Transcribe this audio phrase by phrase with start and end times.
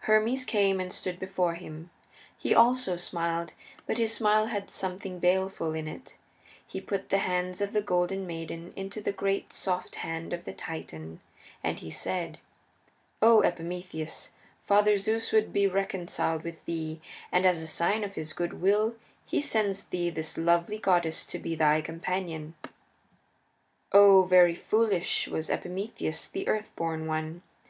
[0.00, 1.88] Hermes came and stood before him.
[2.36, 3.52] He also smiled,
[3.86, 6.14] but his smile had something baleful in it.
[6.66, 10.52] He put the hands of the Golden Maid into the great soft hand of the
[10.52, 11.20] Titan,
[11.64, 12.38] and he said,
[13.22, 14.32] "O Epimetheus,
[14.66, 17.00] Father Zeus would be reconciled with thee,
[17.32, 21.38] and as a sign of his good will he sends thee this lovely goddess to
[21.38, 22.52] be thy companion."
[23.90, 27.40] Oh, very foolish was Epimetheus the Earth born One!